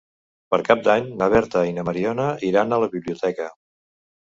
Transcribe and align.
Per 0.53 0.57
Cap 0.69 0.81
d'Any 0.87 1.05
na 1.19 1.27
Berta 1.35 1.61
i 1.73 1.77
na 1.77 1.85
Mariona 1.91 2.27
iran 2.51 2.73
a 2.79 2.83
la 2.87 2.91
biblioteca. 2.97 3.51